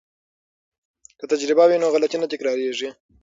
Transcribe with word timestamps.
که 1.17 1.25
تجربه 1.31 1.63
وي 1.67 1.77
نو 1.81 1.87
غلطي 1.93 2.17
نه 2.19 2.27
تکراریږي. 2.33 2.89